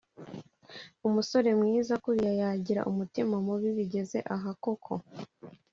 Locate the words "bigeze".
3.77-4.17